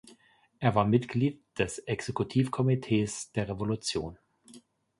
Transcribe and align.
Er 0.57 0.73
war 0.73 0.85
Mitglied 0.87 1.43
des 1.59 1.77
Exekutivkomitees 1.77 3.33
der 3.33 3.47
Revolution. 3.49 4.17